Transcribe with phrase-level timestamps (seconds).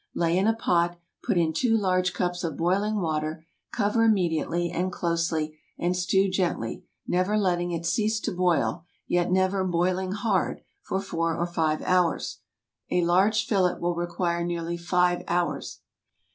[0.15, 4.91] Lay in a pot, put in two large cups of boiling water, cover immediately and
[4.91, 11.37] closely, and stew gently—never letting it cease to boil, yet never boiling hard, for four
[11.37, 12.39] or five hours.
[12.89, 15.81] A large fillet will require nearly five hours.